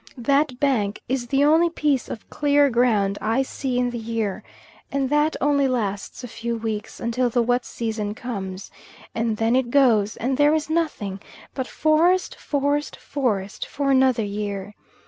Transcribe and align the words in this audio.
That 0.17 0.59
bank 0.59 0.99
is 1.07 1.27
the 1.27 1.45
only 1.45 1.69
piece 1.69 2.09
of 2.09 2.27
clear 2.31 2.71
ground 2.71 3.19
I 3.21 3.43
see 3.43 3.77
in 3.77 3.91
the 3.91 3.99
year, 3.99 4.43
and 4.91 5.11
that 5.11 5.35
only 5.39 5.67
lasts 5.67 6.23
a 6.23 6.27
few 6.27 6.57
weeks 6.57 6.99
until 6.99 7.29
the 7.29 7.43
wet 7.43 7.65
season 7.65 8.15
comes, 8.15 8.71
and 9.13 9.37
then 9.37 9.55
it 9.55 9.69
goes, 9.69 10.17
and 10.17 10.37
there 10.37 10.55
is 10.55 10.71
nothing 10.71 11.19
but 11.53 11.67
forest, 11.67 12.33
forest, 12.35 12.95
forest, 12.95 13.67
for 13.67 13.91
another 13.91 14.25
year. 14.25 14.73